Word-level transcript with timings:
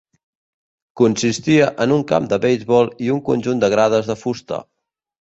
Consistia 1.01 1.69
en 1.87 1.95
un 1.97 2.03
camp 2.13 2.31
de 2.33 2.41
beisbol 2.49 2.93
i 3.09 3.15
un 3.19 3.23
conjunt 3.31 3.65
de 3.67 3.73
grades 3.79 4.15
de 4.15 4.21
fusta. 4.27 4.65